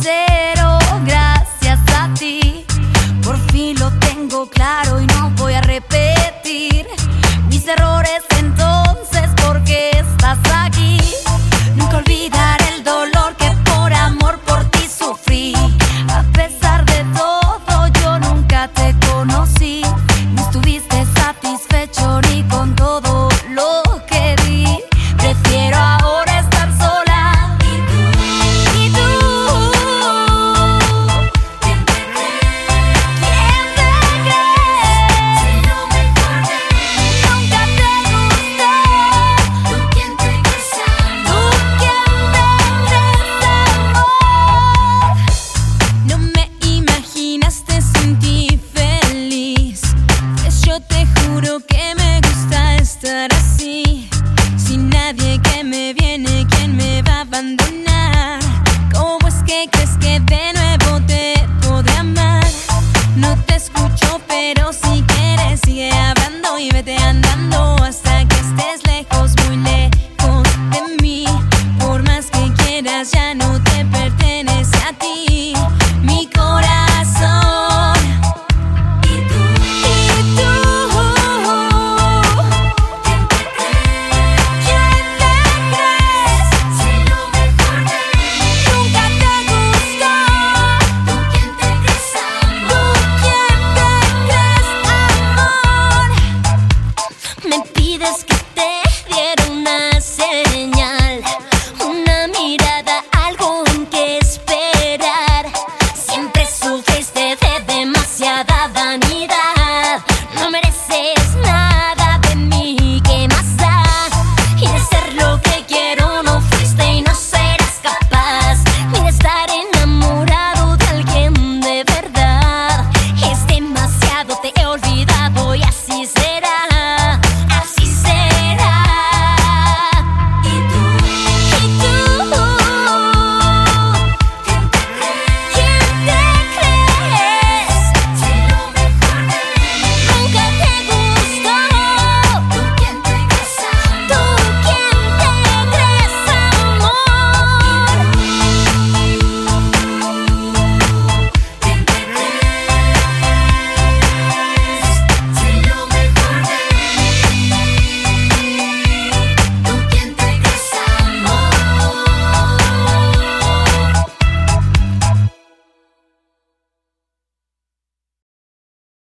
cero 0.00 0.78
gracias 1.04 1.78
a 1.98 2.12
ti. 2.14 2.64
Por 3.22 3.38
fin 3.50 3.78
lo 3.78 3.90
tengo 3.98 4.48
claro 4.48 5.00
y 5.00 5.06
no 5.06 5.13